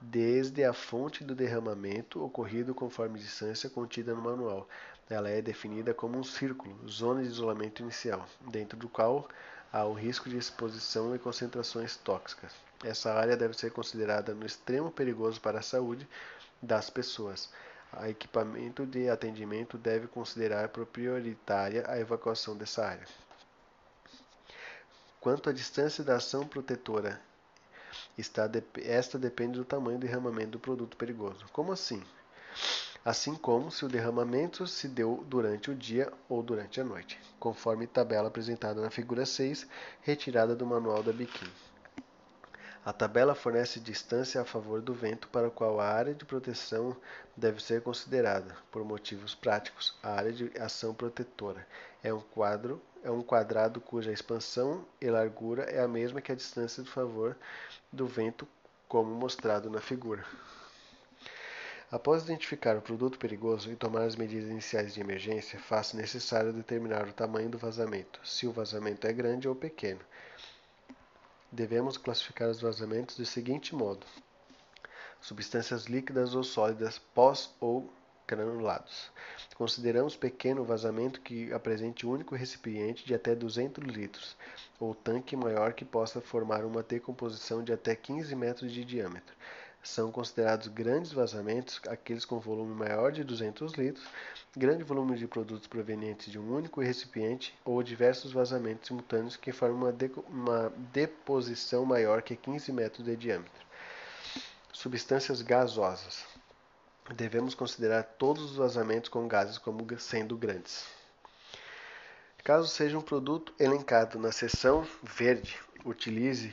Desde 0.00 0.62
a 0.62 0.74
fonte 0.74 1.24
do 1.24 1.34
derramamento 1.34 2.22
ocorrido 2.22 2.74
conforme 2.74 3.18
distância 3.18 3.70
contida 3.70 4.14
no 4.14 4.20
manual, 4.20 4.68
ela 5.08 5.28
é 5.28 5.40
definida 5.40 5.94
como 5.94 6.18
um 6.18 6.24
círculo, 6.24 6.76
zona 6.88 7.22
de 7.22 7.28
isolamento 7.28 7.82
inicial, 7.82 8.26
dentro 8.50 8.76
do 8.76 8.88
qual 8.88 9.28
há 9.72 9.84
o 9.84 9.92
risco 9.92 10.28
de 10.28 10.36
exposição 10.36 11.14
e 11.14 11.18
concentrações 11.18 11.96
tóxicas. 11.96 12.52
Essa 12.84 13.12
área 13.12 13.36
deve 13.36 13.54
ser 13.54 13.70
considerada 13.70 14.34
no 14.34 14.44
extremo 14.44 14.90
perigoso 14.90 15.40
para 15.40 15.60
a 15.60 15.62
saúde 15.62 16.08
das 16.60 16.90
pessoas. 16.90 17.50
O 17.92 18.04
equipamento 18.04 18.84
de 18.84 19.08
atendimento 19.08 19.78
deve 19.78 20.08
considerar 20.08 20.68
prioritária 20.68 21.84
a 21.86 21.98
evacuação 21.98 22.56
dessa 22.56 22.84
área. 22.84 23.06
Quanto 25.20 25.48
à 25.48 25.52
distância 25.52 26.04
da 26.04 26.16
ação 26.16 26.46
protetora, 26.46 27.20
esta 28.18 29.18
depende 29.18 29.58
do 29.58 29.64
tamanho 29.64 29.98
do 29.98 30.06
derramamento 30.06 30.50
do 30.50 30.58
produto 30.58 30.96
perigoso. 30.96 31.46
Como 31.52 31.72
assim? 31.72 32.02
Assim 33.06 33.36
como 33.36 33.70
se 33.70 33.84
o 33.84 33.88
derramamento 33.88 34.66
se 34.66 34.88
deu 34.88 35.24
durante 35.28 35.70
o 35.70 35.76
dia 35.76 36.12
ou 36.28 36.42
durante 36.42 36.80
a 36.80 36.84
noite, 36.84 37.20
conforme 37.38 37.86
tabela 37.86 38.26
apresentada 38.26 38.80
na 38.80 38.90
figura 38.90 39.24
6, 39.24 39.64
retirada 40.02 40.56
do 40.56 40.66
manual 40.66 41.04
da 41.04 41.12
Biquim. 41.12 41.48
A 42.84 42.92
tabela 42.92 43.32
fornece 43.32 43.78
distância 43.78 44.40
a 44.40 44.44
favor 44.44 44.82
do 44.82 44.92
vento 44.92 45.28
para 45.28 45.46
a 45.46 45.50
qual 45.52 45.78
a 45.78 45.86
área 45.86 46.14
de 46.16 46.24
proteção 46.24 46.96
deve 47.36 47.62
ser 47.62 47.80
considerada, 47.80 48.56
por 48.72 48.84
motivos 48.84 49.36
práticos. 49.36 49.96
A 50.02 50.10
área 50.10 50.32
de 50.32 50.50
ação 50.58 50.92
protetora 50.92 51.64
é 52.02 52.12
um 52.12 52.20
quadro 52.20 52.82
é 53.04 53.10
um 53.10 53.22
quadrado 53.22 53.80
cuja 53.80 54.10
expansão 54.10 54.84
e 55.00 55.08
largura 55.08 55.62
é 55.62 55.80
a 55.80 55.86
mesma 55.86 56.20
que 56.20 56.32
a 56.32 56.34
distância 56.34 56.82
do 56.82 56.90
favor 56.90 57.36
do 57.92 58.04
vento, 58.04 58.48
como 58.88 59.14
mostrado 59.14 59.70
na 59.70 59.80
figura. 59.80 60.24
Após 61.90 62.24
identificar 62.24 62.76
o 62.76 62.82
produto 62.82 63.16
perigoso 63.16 63.70
e 63.70 63.76
tomar 63.76 64.02
as 64.02 64.16
medidas 64.16 64.50
iniciais 64.50 64.92
de 64.92 65.00
emergência, 65.00 65.56
faça 65.60 65.96
necessário 65.96 66.52
determinar 66.52 67.06
o 67.06 67.12
tamanho 67.12 67.48
do 67.48 67.56
vazamento, 67.56 68.18
se 68.24 68.44
o 68.44 68.50
vazamento 68.50 69.06
é 69.06 69.12
grande 69.12 69.48
ou 69.48 69.54
pequeno. 69.54 70.00
Devemos 71.52 71.96
classificar 71.96 72.50
os 72.50 72.60
vazamentos 72.60 73.16
do 73.16 73.24
seguinte 73.24 73.72
modo: 73.72 74.04
substâncias 75.20 75.84
líquidas 75.84 76.34
ou 76.34 76.42
sólidas 76.42 76.98
pós 76.98 77.54
ou 77.60 77.88
granulados. 78.26 79.08
Consideramos 79.54 80.16
pequeno 80.16 80.64
vazamento 80.64 81.20
que 81.20 81.52
apresente 81.52 82.04
um 82.04 82.10
único 82.10 82.34
recipiente 82.34 83.06
de 83.06 83.14
até 83.14 83.32
200 83.32 83.84
litros, 83.84 84.36
ou 84.80 84.92
tanque 84.92 85.36
maior 85.36 85.72
que 85.72 85.84
possa 85.84 86.20
formar 86.20 86.64
uma 86.64 86.82
decomposição 86.82 87.62
de 87.62 87.72
até 87.72 87.94
15 87.94 88.34
metros 88.34 88.72
de 88.72 88.84
diâmetro. 88.84 89.36
São 89.86 90.10
considerados 90.10 90.66
grandes 90.66 91.12
vazamentos 91.12 91.80
aqueles 91.86 92.24
com 92.24 92.40
volume 92.40 92.74
maior 92.74 93.12
de 93.12 93.22
200 93.22 93.74
litros, 93.74 94.04
grande 94.54 94.82
volume 94.82 95.16
de 95.16 95.28
produtos 95.28 95.68
provenientes 95.68 96.30
de 96.30 96.40
um 96.40 96.54
único 96.54 96.80
recipiente 96.80 97.56
ou 97.64 97.80
diversos 97.84 98.32
vazamentos 98.32 98.88
simultâneos 98.88 99.36
que 99.36 99.52
formam 99.52 99.82
uma, 99.82 99.92
de 99.92 100.10
uma 100.28 100.72
deposição 100.92 101.84
maior 101.84 102.20
que 102.20 102.34
15 102.34 102.72
metros 102.72 103.06
de 103.06 103.14
diâmetro. 103.14 103.64
Substâncias 104.72 105.40
gasosas. 105.40 106.26
Devemos 107.14 107.54
considerar 107.54 108.02
todos 108.02 108.42
os 108.42 108.56
vazamentos 108.56 109.08
com 109.08 109.28
gases 109.28 109.56
como 109.56 109.86
sendo 110.00 110.36
grandes. 110.36 110.84
Caso 112.42 112.66
seja 112.66 112.98
um 112.98 113.02
produto 113.02 113.54
elencado 113.58 114.18
na 114.18 114.32
seção 114.32 114.84
verde, 115.04 115.56
utilize 115.84 116.52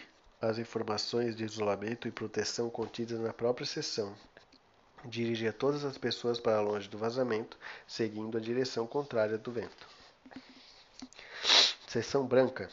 as 0.50 0.58
informações 0.58 1.38
de 1.38 1.46
isolamento 1.46 2.06
e 2.06 2.12
proteção 2.12 2.70
contidas 2.70 3.18
na 3.18 3.32
própria 3.32 3.66
seção. 3.66 4.14
Dirija 5.06 5.54
todas 5.54 5.86
as 5.86 5.98
pessoas 5.98 6.38
para 6.38 6.60
longe 6.60 6.90
do 6.90 6.98
vazamento, 6.98 7.58
seguindo 7.88 8.38
a 8.38 8.42
direção 8.42 8.86
contrária 8.86 9.38
do 9.38 9.52
vento. 9.54 9.88
Seção 11.88 12.26
branca. 12.26 12.70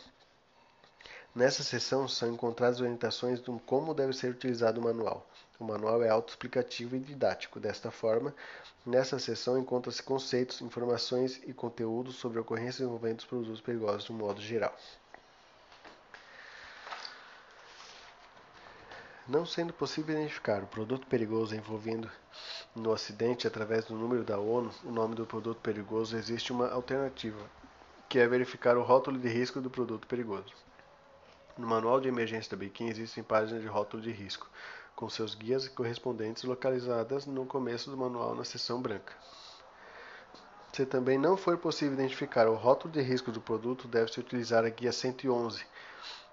Nessa 1.32 1.62
seção 1.62 2.08
são 2.08 2.32
encontradas 2.32 2.80
orientações 2.80 3.40
de 3.40 3.50
como 3.64 3.94
deve 3.94 4.14
ser 4.14 4.32
utilizado 4.32 4.80
o 4.80 4.84
manual. 4.84 5.24
O 5.60 5.64
manual 5.64 6.02
é 6.02 6.08
autoexplicativo 6.08 6.96
e 6.96 6.98
didático. 6.98 7.60
Desta 7.60 7.92
forma, 7.92 8.34
nessa 8.84 9.16
seção 9.20 9.56
encontram-se 9.56 10.02
conceitos, 10.02 10.60
informações 10.60 11.40
e 11.46 11.52
conteúdos 11.52 12.16
sobre 12.16 12.40
ocorrências 12.40 12.80
envolvendo 12.80 13.20
os 13.20 13.26
produtos 13.26 13.60
perigosos 13.60 14.04
de 14.06 14.12
um 14.12 14.16
modo 14.16 14.40
geral. 14.40 14.76
Não 19.30 19.46
sendo 19.46 19.72
possível 19.72 20.16
identificar 20.16 20.60
o 20.60 20.66
produto 20.66 21.06
perigoso 21.06 21.54
envolvido 21.54 22.10
no 22.74 22.92
acidente 22.92 23.46
através 23.46 23.84
do 23.84 23.94
número 23.94 24.24
da 24.24 24.40
ONU, 24.40 24.72
o 24.84 24.90
nome 24.90 25.14
do 25.14 25.24
produto 25.24 25.60
perigoso, 25.60 26.16
existe 26.16 26.50
uma 26.50 26.68
alternativa, 26.68 27.38
que 28.08 28.18
é 28.18 28.26
verificar 28.26 28.76
o 28.76 28.82
rótulo 28.82 29.20
de 29.20 29.28
risco 29.28 29.60
do 29.60 29.70
produto 29.70 30.08
perigoso. 30.08 30.52
No 31.56 31.64
manual 31.64 32.00
de 32.00 32.08
emergência 32.08 32.50
da 32.50 32.56
Biquim 32.56 32.88
existem 32.88 33.22
páginas 33.22 33.62
de 33.62 33.68
rótulo 33.68 34.02
de 34.02 34.10
risco, 34.10 34.50
com 34.96 35.08
seus 35.08 35.36
guias 35.36 35.68
correspondentes 35.68 36.42
localizadas 36.42 37.24
no 37.24 37.46
começo 37.46 37.88
do 37.88 37.96
manual 37.96 38.34
na 38.34 38.42
seção 38.42 38.82
branca. 38.82 39.12
Se 40.72 40.84
também 40.84 41.18
não 41.18 41.36
for 41.36 41.56
possível 41.56 41.94
identificar 41.94 42.48
o 42.48 42.56
rótulo 42.56 42.92
de 42.92 43.00
risco 43.00 43.30
do 43.30 43.40
produto, 43.40 43.86
deve-se 43.86 44.18
utilizar 44.18 44.64
a 44.64 44.70
guia 44.70 44.90
111, 44.90 45.64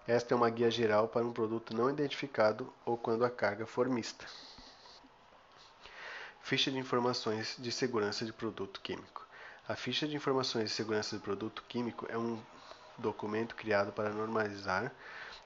esta 0.08 0.34
é 0.34 0.38
uma 0.38 0.50
guia 0.50 0.72
geral 0.72 1.10
para 1.10 1.26
um 1.26 1.34
produto 1.34 1.76
não 1.76 1.90
identificado 1.90 2.74
ou 2.86 2.98
quando 2.98 3.26
a 3.26 3.30
carga 3.30 3.66
for 3.66 3.90
mista. 3.90 4.26
Ficha 6.42 6.72
de 6.72 6.78
informações 6.78 7.58
de 7.60 7.72
segurança 7.74 8.26
de 8.26 8.32
produto 8.32 8.80
químico. 8.80 9.28
A 9.68 9.76
ficha 9.76 10.08
de 10.08 10.16
informações 10.16 10.70
de 10.70 10.76
segurança 10.76 11.18
de 11.18 11.22
produto 11.22 11.62
químico 11.68 12.06
é 12.08 12.18
um 12.18 12.42
documento 12.98 13.54
criado 13.54 13.92
para 13.92 14.10
normalizar 14.10 14.94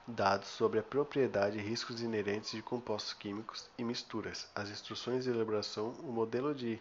dados 0.06 0.48
sobre 0.50 0.80
a 0.80 0.84
propriedade 0.84 1.58
e 1.58 1.62
riscos 1.62 2.01
inerentes 2.01 2.51
de 2.51 2.62
compostos 2.62 3.13
químicos 3.13 3.68
e 3.80 3.84
misturas. 3.84 4.48
As 4.53 4.70
instruções 4.70 5.24
de 5.24 5.32
elaboração, 5.32 5.89
o 6.03 6.12
modelo 6.12 6.53
de 6.53 6.80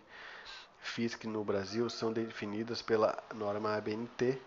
FISC 0.81 1.25
no 1.27 1.43
Brasil 1.43 1.89
são 1.89 2.13
definidas 2.13 2.83
pela 2.83 3.23
norma 3.35 3.75
ABNT 3.75 4.39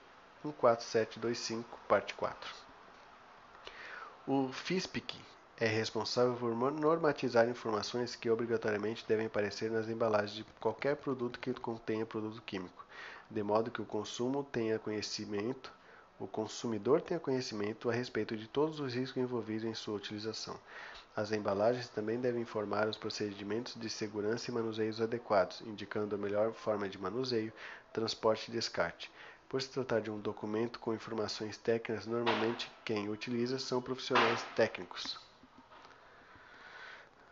14725, 0.43 1.79
parte 1.87 2.13
4. 2.13 2.62
O 4.25 4.47
FISPIC 4.53 5.19
é 5.59 5.67
responsável 5.67 6.33
por 6.35 6.55
normatizar 6.55 7.49
informações 7.49 8.15
que 8.15 8.29
obrigatoriamente 8.29 9.05
devem 9.05 9.25
aparecer 9.25 9.69
nas 9.69 9.89
embalagens 9.89 10.33
de 10.33 10.45
qualquer 10.61 10.95
produto 10.95 11.37
que 11.39 11.53
contenha 11.53 12.05
produto 12.05 12.41
químico, 12.41 12.85
de 13.29 13.43
modo 13.43 13.69
que 13.69 13.81
o 13.81 13.85
consumo 13.85 14.43
tenha 14.45 14.79
conhecimento 14.79 15.71
o 16.19 16.27
consumidor 16.27 17.01
tenha 17.01 17.19
conhecimento 17.19 17.89
a 17.89 17.93
respeito 17.93 18.37
de 18.37 18.47
todos 18.47 18.79
os 18.79 18.93
riscos 18.93 19.21
envolvidos 19.21 19.65
em 19.65 19.73
sua 19.73 19.95
utilização. 19.95 20.57
As 21.15 21.31
embalagens 21.31 21.89
também 21.89 22.17
devem 22.19 22.41
informar 22.41 22.87
os 22.87 22.95
procedimentos 22.95 23.75
de 23.75 23.89
segurança 23.89 24.49
e 24.49 24.53
manuseios 24.53 25.01
adequados, 25.01 25.61
indicando 25.61 26.15
a 26.15 26.17
melhor 26.17 26.53
forma 26.53 26.87
de 26.87 26.97
manuseio, 26.97 27.51
transporte 27.91 28.49
e 28.49 28.51
descarte. 28.51 29.11
Por 29.53 29.61
se 29.61 29.69
tratar 29.69 30.01
de 30.01 30.09
um 30.09 30.19
documento 30.19 30.79
com 30.79 30.95
informações 30.95 31.57
técnicas, 31.57 32.07
normalmente 32.07 32.71
quem 32.83 33.07
utiliza 33.07 33.59
são 33.59 33.79
profissionais 33.79 34.41
técnicos. 34.55 35.19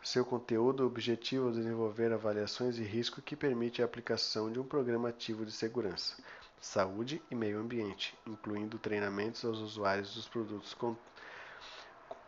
Seu 0.04 0.24
conteúdo 0.24 0.86
objetivo 0.86 1.48
é 1.48 1.52
desenvolver 1.54 2.12
avaliações 2.12 2.76
de 2.76 2.84
risco 2.84 3.20
que 3.20 3.34
permite 3.34 3.82
a 3.82 3.86
aplicação 3.86 4.52
de 4.52 4.60
um 4.60 4.64
programa 4.64 5.08
ativo 5.08 5.44
de 5.44 5.50
segurança, 5.50 6.14
saúde 6.60 7.20
e 7.28 7.34
meio 7.34 7.58
ambiente, 7.58 8.16
incluindo 8.24 8.78
treinamentos 8.78 9.44
aos 9.44 9.58
usuários 9.58 10.14
dos 10.14 10.28
produtos 10.28 10.76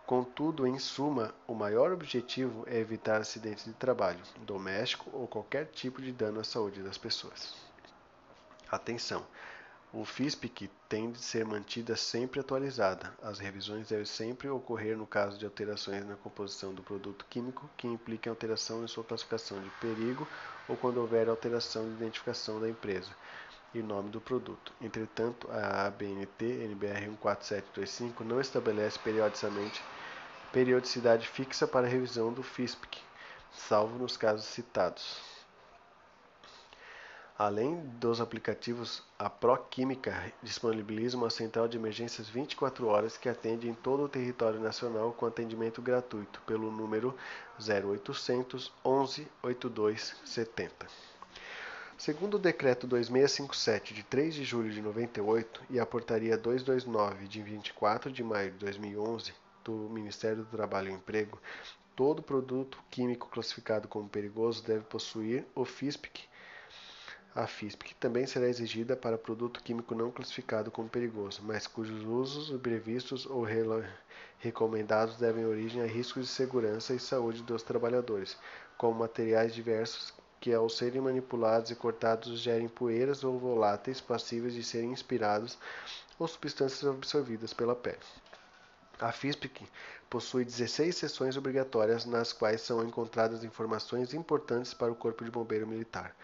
Contudo, 0.04 0.66
em 0.66 0.76
suma, 0.76 1.32
o 1.46 1.54
maior 1.54 1.92
objetivo 1.92 2.64
é 2.66 2.80
evitar 2.80 3.20
acidentes 3.20 3.64
de 3.64 3.72
trabalho, 3.74 4.18
doméstico 4.40 5.08
ou 5.12 5.28
qualquer 5.28 5.66
tipo 5.66 6.02
de 6.02 6.10
dano 6.10 6.40
à 6.40 6.44
saúde 6.44 6.82
das 6.82 6.98
pessoas. 6.98 7.54
Atenção! 8.68 9.24
O 9.96 10.04
FISPIC 10.04 10.68
tem 10.88 11.12
de 11.12 11.20
ser 11.20 11.44
mantida 11.44 11.94
sempre 11.94 12.40
atualizada. 12.40 13.14
As 13.22 13.38
revisões 13.38 13.90
devem 13.90 14.04
sempre 14.04 14.48
ocorrer 14.48 14.96
no 14.96 15.06
caso 15.06 15.38
de 15.38 15.44
alterações 15.44 16.04
na 16.04 16.16
composição 16.16 16.74
do 16.74 16.82
produto 16.82 17.24
químico 17.30 17.70
que 17.76 17.86
impliquem 17.86 18.28
alteração 18.28 18.82
em 18.82 18.88
sua 18.88 19.04
classificação 19.04 19.60
de 19.60 19.70
perigo 19.80 20.26
ou 20.68 20.76
quando 20.76 20.96
houver 20.96 21.28
alteração 21.28 21.84
de 21.84 21.92
identificação 21.92 22.60
da 22.60 22.68
empresa 22.68 23.12
e 23.72 23.82
nome 23.84 24.10
do 24.10 24.20
produto. 24.20 24.72
Entretanto, 24.80 25.48
a 25.48 25.86
ABNT 25.86 26.44
NBR 26.44 27.16
14725 27.20 28.24
não 28.24 28.40
estabelece 28.40 28.98
periodicamente 28.98 29.80
periodicidade 30.50 31.28
fixa 31.28 31.68
para 31.68 31.86
revisão 31.86 32.32
do 32.32 32.42
FISPIC, 32.42 33.00
salvo 33.52 33.96
nos 33.96 34.16
casos 34.16 34.46
citados. 34.46 35.33
Além 37.36 37.80
dos 37.98 38.20
aplicativos, 38.20 39.02
a 39.18 39.28
Proquímica 39.28 40.32
disponibiliza 40.40 41.16
uma 41.16 41.30
central 41.30 41.66
de 41.66 41.76
emergências 41.76 42.28
24 42.28 42.86
horas 42.86 43.16
que 43.16 43.28
atende 43.28 43.68
em 43.68 43.74
todo 43.74 44.04
o 44.04 44.08
território 44.08 44.60
nacional 44.60 45.12
com 45.12 45.26
atendimento 45.26 45.82
gratuito 45.82 46.40
pelo 46.46 46.70
número 46.70 47.12
0800 47.58 48.72
11 48.84 49.26
82 49.42 50.14
70. 50.24 50.86
Segundo 51.98 52.34
o 52.34 52.38
Decreto 52.38 52.86
2657, 52.86 53.94
de 53.94 54.04
3 54.04 54.34
de 54.34 54.44
julho 54.44 54.70
de 54.70 54.80
98, 54.80 55.62
e 55.70 55.80
a 55.80 55.86
Portaria 55.86 56.38
229, 56.38 57.26
de 57.26 57.42
24 57.42 58.12
de 58.12 58.22
maio 58.22 58.52
de 58.52 58.58
2011, 58.58 59.32
do 59.64 59.72
Ministério 59.90 60.44
do 60.44 60.56
Trabalho 60.56 60.90
e 60.90 60.92
Emprego, 60.92 61.40
todo 61.96 62.22
produto 62.22 62.78
químico 62.90 63.28
classificado 63.28 63.88
como 63.88 64.08
perigoso 64.08 64.62
deve 64.62 64.84
possuir 64.84 65.44
o 65.52 65.64
FISPIC. 65.64 66.32
A 67.36 67.48
FISPIC 67.48 67.96
também 67.96 68.26
será 68.28 68.46
exigida 68.46 68.94
para 68.94 69.18
produto 69.18 69.60
químico 69.60 69.92
não 69.92 70.08
classificado 70.08 70.70
como 70.70 70.88
perigoso, 70.88 71.42
mas 71.42 71.66
cujos 71.66 72.04
usos 72.04 72.60
previstos 72.60 73.26
ou 73.26 73.44
recomendados 74.38 75.16
devem 75.16 75.44
origem 75.44 75.82
a 75.82 75.86
riscos 75.86 76.26
de 76.26 76.32
segurança 76.32 76.94
e 76.94 77.00
saúde 77.00 77.42
dos 77.42 77.64
trabalhadores, 77.64 78.36
como 78.78 79.00
materiais 79.00 79.52
diversos 79.52 80.14
que, 80.40 80.52
ao 80.52 80.68
serem 80.68 81.00
manipulados 81.00 81.72
e 81.72 81.74
cortados, 81.74 82.38
gerem 82.38 82.68
poeiras 82.68 83.24
ou 83.24 83.36
voláteis 83.36 84.00
passíveis 84.00 84.54
de 84.54 84.62
serem 84.62 84.92
inspirados 84.92 85.58
ou 86.16 86.28
substâncias 86.28 86.88
absorvidas 86.88 87.52
pela 87.52 87.74
pele. 87.74 87.98
A 89.00 89.10
FISPIC 89.10 89.66
possui 90.08 90.44
16 90.44 90.94
sessões 90.94 91.36
obrigatórias 91.36 92.04
nas 92.04 92.32
quais 92.32 92.60
são 92.60 92.84
encontradas 92.84 93.42
informações 93.42 94.14
importantes 94.14 94.72
para 94.72 94.92
o 94.92 94.94
Corpo 94.94 95.24
de 95.24 95.32
Bombeiro 95.32 95.66
Militar, 95.66 96.14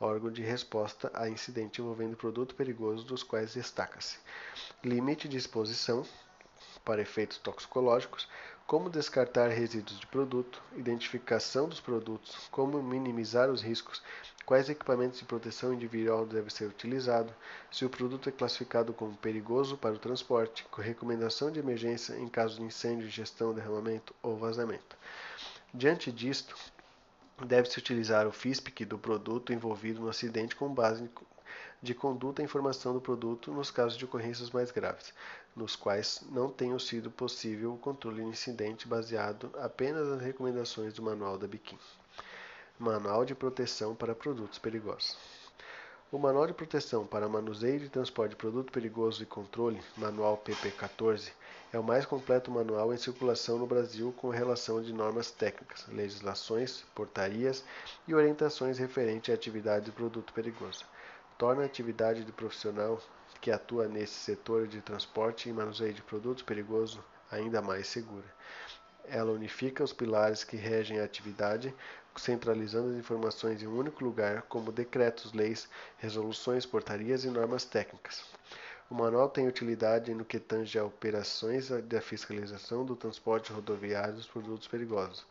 órgão 0.00 0.30
de 0.30 0.42
resposta 0.42 1.10
a 1.14 1.28
incidente 1.28 1.80
envolvendo 1.80 2.16
produto 2.16 2.54
perigoso, 2.54 3.04
dos 3.04 3.22
quais 3.22 3.54
destaca-se 3.54 4.18
limite 4.84 5.28
de 5.28 5.36
exposição 5.36 6.04
para 6.84 7.00
efeitos 7.00 7.38
toxicológicos, 7.38 8.28
como 8.66 8.90
descartar 8.90 9.48
resíduos 9.48 9.98
de 9.98 10.06
produto, 10.06 10.62
identificação 10.76 11.68
dos 11.68 11.80
produtos, 11.80 12.48
como 12.50 12.82
minimizar 12.82 13.50
os 13.50 13.62
riscos, 13.62 14.02
quais 14.44 14.68
equipamentos 14.68 15.18
de 15.18 15.24
proteção 15.24 15.72
individual 15.72 16.26
devem 16.26 16.50
ser 16.50 16.66
utilizados, 16.66 17.32
se 17.70 17.84
o 17.84 17.90
produto 17.90 18.28
é 18.28 18.32
classificado 18.32 18.92
como 18.92 19.16
perigoso 19.16 19.76
para 19.76 19.94
o 19.94 19.98
transporte, 19.98 20.64
com 20.70 20.82
recomendação 20.82 21.50
de 21.50 21.60
emergência 21.60 22.14
em 22.16 22.28
caso 22.28 22.56
de 22.56 22.62
incêndio, 22.62 23.08
gestão, 23.08 23.54
derramamento 23.54 24.14
ou 24.22 24.36
vazamento. 24.36 24.96
Diante 25.72 26.12
disto, 26.12 26.54
deve-se 27.42 27.78
utilizar 27.78 28.26
o 28.26 28.32
FISPIC 28.32 28.84
do 28.84 28.98
produto 28.98 29.52
envolvido 29.52 30.00
no 30.00 30.08
acidente 30.08 30.54
com 30.54 30.72
base 30.72 31.08
de 31.82 31.94
conduta 31.94 32.40
e 32.40 32.44
informação 32.44 32.94
do 32.94 33.00
produto 33.00 33.52
nos 33.52 33.70
casos 33.70 33.98
de 33.98 34.04
ocorrências 34.04 34.50
mais 34.50 34.70
graves, 34.70 35.12
nos 35.54 35.76
quais 35.76 36.24
não 36.30 36.50
tenha 36.50 36.78
sido 36.78 37.10
possível 37.10 37.74
o 37.74 37.78
controle 37.78 38.22
do 38.22 38.28
incidente 38.28 38.88
baseado 38.88 39.50
apenas 39.58 40.08
nas 40.08 40.20
recomendações 40.20 40.94
do 40.94 41.02
Manual 41.02 41.36
da 41.36 41.46
Biquim. 41.46 41.78
Manual 42.78 43.24
de 43.24 43.34
Proteção 43.34 43.94
para 43.94 44.14
Produtos 44.14 44.58
Perigosos. 44.58 45.43
O 46.10 46.18
Manual 46.18 46.46
de 46.46 46.54
Proteção 46.54 47.06
para 47.06 47.28
Manuseio 47.28 47.84
e 47.84 47.88
Transporte 47.88 48.30
de 48.30 48.36
Produto 48.36 48.72
Perigoso 48.72 49.22
e 49.22 49.26
Controle, 49.26 49.80
Manual 49.96 50.40
PP14, 50.44 51.32
é 51.72 51.78
o 51.78 51.82
mais 51.82 52.06
completo 52.06 52.50
manual 52.50 52.94
em 52.94 52.96
circulação 52.96 53.58
no 53.58 53.66
Brasil 53.66 54.12
com 54.16 54.28
relação 54.28 54.80
de 54.80 54.92
normas 54.92 55.30
técnicas, 55.30 55.86
legislações, 55.88 56.84
portarias 56.94 57.64
e 58.06 58.14
orientações 58.14 58.78
referentes 58.78 59.30
à 59.30 59.34
atividade 59.34 59.86
de 59.86 59.92
produto 59.92 60.32
perigoso 60.32 60.84
torna 61.38 61.62
a 61.62 61.66
atividade 61.66 62.24
de 62.24 62.32
profissional 62.32 63.00
que 63.40 63.50
atua 63.50 63.88
nesse 63.88 64.14
setor 64.14 64.66
de 64.66 64.80
transporte 64.80 65.48
e 65.48 65.52
manuseio 65.52 65.92
de 65.92 66.02
produtos 66.02 66.42
perigosos 66.42 67.00
ainda 67.30 67.60
mais 67.60 67.86
segura. 67.86 68.24
Ela 69.06 69.32
unifica 69.32 69.84
os 69.84 69.92
pilares 69.92 70.44
que 70.44 70.56
regem 70.56 70.98
a 70.98 71.04
atividade, 71.04 71.74
centralizando 72.16 72.90
as 72.90 72.96
informações 72.96 73.62
em 73.62 73.66
um 73.66 73.76
único 73.76 74.04
lugar, 74.04 74.42
como 74.42 74.72
decretos, 74.72 75.32
leis, 75.32 75.68
resoluções, 75.98 76.64
portarias 76.64 77.24
e 77.24 77.28
normas 77.28 77.64
técnicas. 77.64 78.22
O 78.90 78.94
manual 78.94 79.28
tem 79.28 79.48
utilidade 79.48 80.12
no 80.14 80.24
que 80.24 80.38
tange 80.38 80.78
a 80.78 80.84
operações 80.84 81.70
da 81.70 82.00
fiscalização 82.00 82.84
do 82.84 82.94
transporte 82.94 83.52
rodoviário 83.52 84.14
dos 84.14 84.26
produtos 84.26 84.68
perigosos. 84.68 85.26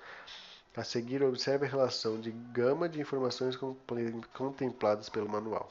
A 0.75 0.83
seguir, 0.83 1.21
observe 1.21 1.67
a 1.67 1.69
relação 1.69 2.19
de 2.19 2.31
gama 2.31 2.89
de 2.89 2.99
informações 2.99 3.55
contempladas 4.33 5.07
pelo 5.07 5.29
manual. 5.29 5.69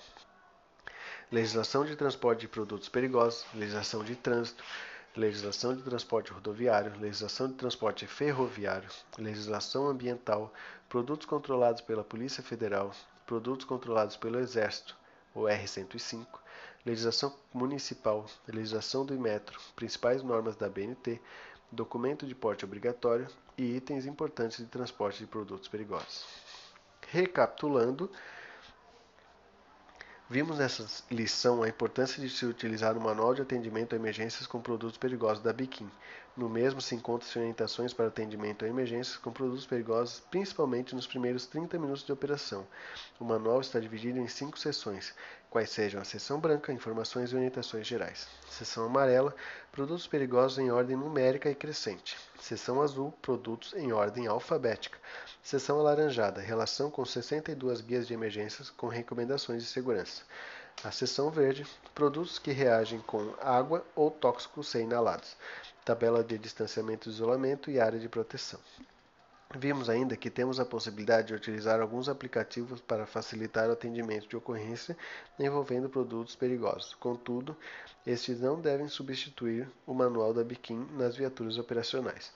Legislação 1.31 1.85
de 1.85 1.97
transporte 1.97 2.43
de 2.43 2.49
produtos 2.49 2.89
perigosos, 2.89 3.45
legislação 3.53 4.05
de 4.05 4.15
trânsito, 4.15 4.63
legislação 5.17 5.77
de 5.77 5.83
transporte 5.83 6.33
rodoviário, 6.33 6.99
legislação 6.99 7.49
de 7.49 7.55
transporte 7.55 8.07
ferroviário, 8.07 8.89
legislação 9.19 9.87
ambiental, 9.87 10.53
produtos 10.89 11.27
controlados 11.27 11.83
pela 11.83 12.03
Polícia 12.03 12.43
Federal, 12.43 12.93
produtos 13.27 13.67
controlados 13.67 14.17
pelo 14.17 14.39
Exército, 14.39 14.97
o 15.35 15.43
R105, 15.43 16.27
legislação 16.85 17.35
municipal, 17.53 18.27
legislação 18.49 19.05
do 19.05 19.15
Imetro, 19.15 19.59
principais 19.77 20.23
normas 20.23 20.57
da 20.57 20.69
BNT, 20.69 21.21
documento 21.71 22.27
de 22.27 22.35
porte 22.35 22.65
obrigatório 22.65 23.29
e 23.57 23.77
itens 23.77 24.07
importantes 24.07 24.59
de 24.59 24.67
transporte 24.67 25.19
de 25.19 25.27
produtos 25.27 25.69
perigosos. 25.69 26.25
Recapitulando, 27.09 28.11
Vimos 30.33 30.57
nessa 30.57 30.87
lição 31.11 31.63
a 31.63 31.69
importância 31.69 32.19
de 32.19 32.31
se 32.31 32.47
utilizar 32.47 32.97
o 32.97 33.01
Manual 33.03 33.35
de 33.35 33.43
Atendimento 33.43 33.93
a 33.93 33.97
Emergências 33.97 34.47
com 34.47 34.63
Produtos 34.63 34.97
Perigosos 34.97 35.43
da 35.43 35.53
Biquim. 35.53 35.91
No 36.35 36.49
mesmo 36.49 36.81
se 36.81 36.95
encontram 36.95 37.43
orientações 37.43 37.93
para 37.93 38.07
atendimento 38.07 38.65
a 38.65 38.69
emergências 38.69 39.19
com 39.19 39.31
produtos 39.31 39.67
perigosos, 39.67 40.21
principalmente 40.31 40.95
nos 40.95 41.07
primeiros 41.07 41.47
30 41.47 41.79
minutos 41.79 42.05
de 42.05 42.11
operação. 42.11 42.67
O 43.21 43.25
manual 43.25 43.61
está 43.61 43.79
dividido 43.79 44.19
em 44.19 44.27
cinco 44.27 44.59
seções, 44.59 45.15
quais 45.51 45.69
sejam 45.69 46.01
a 46.01 46.05
seção 46.05 46.41
branca, 46.41 46.73
informações 46.73 47.31
e 47.31 47.37
orientações 47.37 47.87
gerais. 47.87 48.27
Seção 48.49 48.87
amarela, 48.87 49.37
produtos 49.71 50.07
perigosos 50.07 50.59
em 50.59 50.71
ordem 50.71 50.97
numérica 50.97 51.51
e 51.51 51.55
crescente. 51.55 52.17
Seção 52.41 52.81
azul, 52.81 53.13
produtos 53.21 53.75
em 53.75 53.93
ordem 53.93 54.27
alfabética. 54.27 54.99
Seção 55.43 55.79
alaranjada, 55.79 56.41
relação 56.41 56.91
com 56.91 57.05
62 57.05 57.83
guias 57.83 58.07
de 58.07 58.15
emergências 58.15 58.71
com 58.71 58.89
recomendações 58.89 59.63
de 59.63 59.69
segurança. 59.69 60.23
A 60.85 60.91
seção 60.91 61.31
verde, 61.31 61.67
produtos 61.95 62.39
que 62.39 62.51
reagem 62.51 63.01
com 63.01 63.35
água 63.41 63.85
ou 63.95 64.11
tóxicos 64.11 64.69
ser 64.69 64.83
inalados 64.83 65.37
tabela 65.85 66.23
de 66.23 66.39
distanciamento 66.39 67.09
isolamento 67.09 67.71
e 67.71 67.81
área 67.81 67.99
de 67.99 68.09
proteção. 68.09 68.61
Vimos 69.55 69.91
ainda 69.91 70.17
que 70.17 70.31
temos 70.31 70.59
a 70.59 70.65
possibilidade 70.65 71.29
de 71.29 71.35
utilizar 71.35 71.81
alguns 71.81 72.09
aplicativos 72.09 72.81
para 72.81 73.05
facilitar 73.05 73.69
o 73.69 73.73
atendimento 73.73 74.27
de 74.27 74.37
ocorrência 74.37 74.97
envolvendo 75.39 75.91
produtos 75.91 76.35
perigosos. 76.35 76.95
Contudo, 76.95 77.55
estes 78.07 78.41
não 78.41 78.59
devem 78.59 78.89
substituir 78.89 79.69
o 79.87 79.93
manual 79.93 80.33
da 80.33 80.43
Biquim 80.43 80.89
nas 80.93 81.17
viaturas 81.17 81.59
operacionais. 81.59 82.33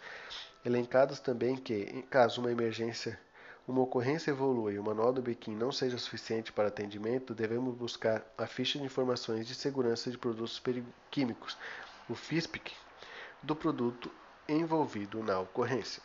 Elencados 0.63 1.21
também 1.21 1.57
que, 1.57 1.75
em 1.75 2.03
caso 2.03 2.41
uma 2.41 2.53
emergência, 2.53 3.19
uma 3.67 3.83
ocorrência 3.83 4.31
evolua 4.31 4.73
e 4.73 4.79
o 4.79 4.83
manual 4.83 5.13
do 5.13 5.21
Biquim 5.21 5.55
não 5.55 5.73
seja 5.73 5.99
suficiente 5.99 6.53
para 6.53 6.69
atendimento, 6.69 7.35
devemos 7.35 7.75
buscar 7.75 8.25
a 8.39 8.47
ficha 8.47 8.79
de 8.79 8.85
informações 8.85 9.47
de 9.47 9.55
segurança 9.55 10.11
de 10.11 10.17
produtos 10.17 10.63
químicos, 11.11 11.57
o 12.09 12.15
FISPIC, 12.15 12.73
do 13.43 13.57
produto 13.57 14.11
envolvido 14.49 15.23
na 15.23 15.41
ocorrência. 15.41 16.03